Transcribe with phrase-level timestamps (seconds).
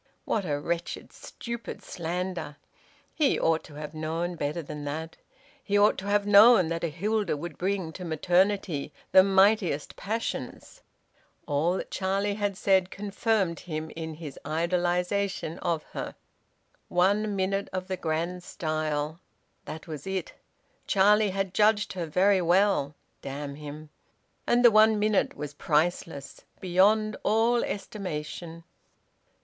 [0.25, 2.55] What a wretched, stupid slander!
[3.13, 5.15] He ought to have known better than that.
[5.63, 10.81] He ought to have known that a Hilda would bring to maternity the mightiest passions.
[11.45, 16.15] All that Charlie had said confirmed him in his idolisation of her.
[16.91, 19.19] `One minute of the grand style.'
[19.65, 20.33] That was it.
[20.87, 23.91] Charlie had judged her very well damn him!
[24.47, 28.63] And the one minute was priceless, beyond all estimation.